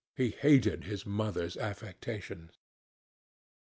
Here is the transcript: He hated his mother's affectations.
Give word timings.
He 0.15 0.31
hated 0.31 0.85
his 0.85 1.05
mother's 1.05 1.55
affectations. 1.55 2.53